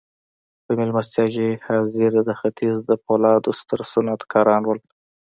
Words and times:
په 0.65 0.71
مېلمستیا 0.79 1.25
کې 1.33 1.47
حاضر 1.65 2.13
د 2.29 2.31
ختیځ 2.39 2.75
د 2.89 2.91
پولادو 3.05 3.49
ستر 3.59 3.79
صنعتکاران 3.91 4.61
وو 4.65 4.75